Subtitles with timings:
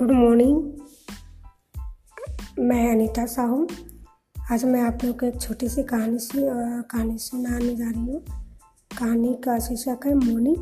[0.00, 0.72] Good morning
[2.58, 3.68] मैं अनीता साहू।
[4.52, 6.38] आज मैं आप लोग को एक छोटी सी कहानी सी
[6.82, 8.24] कहानी सुनाने जा रही हूँ।
[8.98, 10.56] कहानी का शीर्षक है मोनी।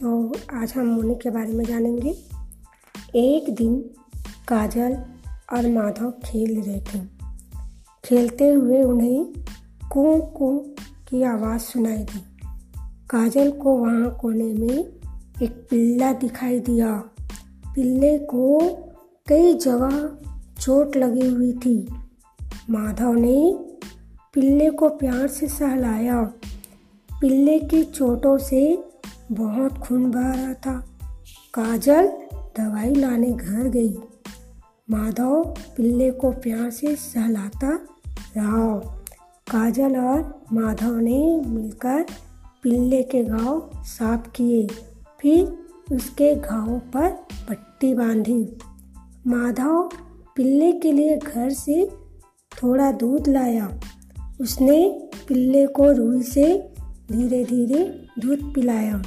[0.00, 2.10] तो आज हम मोनी के बारे में जानेंगे।
[3.14, 3.80] एक दिन
[4.48, 5.04] काजल
[5.52, 7.06] और माधव खेल रहे थे।
[8.04, 9.32] खेलते हुए उन्हें
[9.92, 10.58] कू कू
[11.08, 12.24] की आवाज़ सुनाई दी।
[13.10, 14.84] काजल को वहाँ कोने में
[15.42, 17.04] एक पिल्ला दिखाई दिया।
[17.74, 18.60] पिल्ले को
[19.28, 20.18] कई जगह
[20.60, 21.88] चोट लगी हुई थी।
[22.70, 23.58] माधव ने
[24.34, 26.22] पिल्ले को प्यार से सहलाया।
[27.20, 28.84] पिल्ले की चोटों से
[29.32, 30.88] बहुत खून बह रहा था।
[31.54, 33.98] काजल दवाई लाने घर गई।
[34.90, 35.44] माधव
[35.76, 37.68] पिल्ले को प्यार से सहलाता
[38.36, 38.78] रहा।
[39.50, 42.06] काजल और माधव ने मिलकर
[42.62, 44.68] पिल्ले के घाव साफ़ किए।
[45.20, 45.61] फिर
[45.92, 47.08] उसके घावों पर
[47.48, 48.56] पट्टी बांधी।
[49.26, 49.90] माधव
[50.36, 51.90] पिल्ले के लिए घर से
[52.62, 53.80] थोड़ा दूध लाया।
[54.40, 56.72] उसने पिल्ले को रूई से
[57.12, 59.02] धीरे धीरे दूध पिलाया।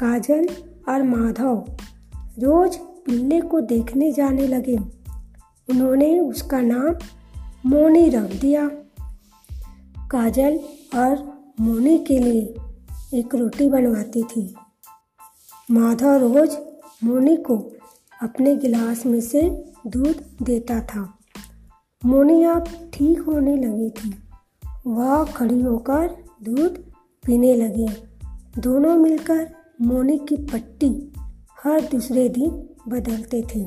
[0.00, 0.48] काजल
[0.88, 1.64] और माधव
[2.38, 4.76] रोज पिल्ले को देखने जाने लगे।
[5.70, 6.94] उन्होंने उसका नाम
[7.70, 8.68] मोनी रख दिया।
[10.10, 10.60] काजल
[10.96, 12.54] और मोनी के लिए
[13.14, 14.54] एक रोटी बनवाती थी।
[15.70, 16.56] माधव रोज
[17.04, 17.72] मोनी को
[18.22, 21.18] अपने गिलास में से दूध देता था।
[22.04, 24.14] मोनी अब ठीक होने लगी थी।
[24.86, 26.10] वह खड़ी होकर
[26.42, 26.70] दूध
[27.26, 27.88] पीने लगी।
[28.60, 29.50] दोनों मिलकर
[29.80, 31.12] मोनी की पट्टी
[31.64, 32.50] हर दूसरे दिन
[32.88, 33.64] बदलते थे।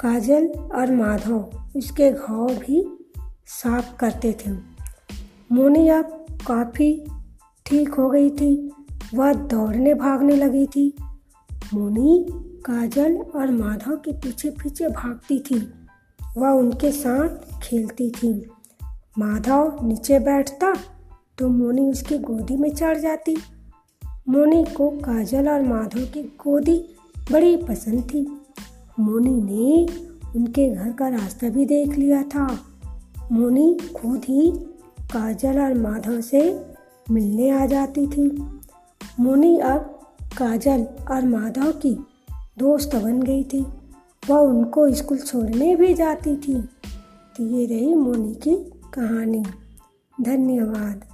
[0.00, 3.08] काजल और माधव उसके घाव भी
[3.46, 4.52] साफ़ करते थे।
[5.52, 7.06] मोनी अब काफ़ी
[7.66, 8.70] ठीक हो गई थी।
[9.14, 10.96] वह दौड़ने भागने लगी थी।
[11.74, 12.26] मोनी
[12.64, 15.72] काजल और माधव के पीछे पीछे भागती थी।
[16.36, 18.50] वह उनके साथ खेलती थी।
[19.18, 20.74] माधव नीचे बैठता
[21.38, 23.36] तो मोनी उसकी गोदी में चढ़ जाती।
[24.28, 26.84] मोनी को काजल और माधव की गोदी
[27.32, 28.40] बड़ी पसंद थी।
[29.00, 29.86] मोनी ने
[30.36, 32.58] उनके घर का रास्ता भी देख लिया था।
[33.32, 34.50] मोनी खुद ही
[35.00, 36.66] काजल और माधव से
[37.10, 38.42] मिलने आ जाती थी।
[39.20, 39.93] मोनी अब
[40.38, 41.94] काजल और माधव की
[42.58, 43.66] दोस्त बन गई थी।
[44.30, 46.68] वह उनको स्कूल छोड़ने भी जाती थी।
[47.36, 48.56] तो ये रही मोनी की
[48.94, 49.44] कहानी।
[50.20, 51.13] धन्यवाद।